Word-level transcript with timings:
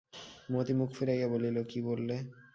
মতি 0.49 0.73
মুখ 0.73 0.89
ফিরাইয়া 0.93 1.27
বলিল, 1.27 1.57
কী 1.71 1.79
বললে? 1.87 2.15